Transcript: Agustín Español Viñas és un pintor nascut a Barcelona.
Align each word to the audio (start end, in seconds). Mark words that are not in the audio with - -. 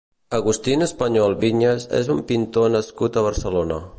Agustín 0.37 0.79
Español 0.87 1.31
Viñas 1.43 1.85
és 1.99 2.11
un 2.15 2.23
pintor 2.31 2.75
nascut 2.79 3.21
a 3.23 3.27
Barcelona. 3.31 3.81